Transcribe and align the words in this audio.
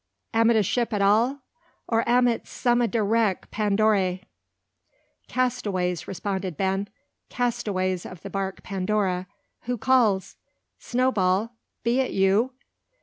Am 0.33 0.49
it 0.49 0.55
a 0.55 0.63
ship 0.63 0.93
at 0.93 1.01
all? 1.03 1.41
Or 1.87 2.03
am 2.09 2.27
it 2.27 2.47
some 2.47 2.81
o' 2.81 2.87
de 2.87 3.03
wreck 3.03 3.51
Pandoray?" 3.51 4.23
"Castaways," 5.27 6.07
responded 6.07 6.57
Ben. 6.57 6.87
"Castaways 7.29 8.03
of 8.03 8.23
the 8.23 8.29
bark 8.31 8.63
Pandora, 8.63 9.27
Who 9.65 9.77
calls? 9.77 10.37
Snowball! 10.79 11.51
Be 11.83 11.99
it 11.99 12.13
you?" 12.13 12.53